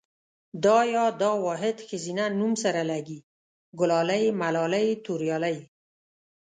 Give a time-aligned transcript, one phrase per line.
[0.63, 3.19] دا ۍ دا واحد ښځينه نوم سره لګي،
[3.79, 5.57] ګلالۍ ملالۍ توريالۍ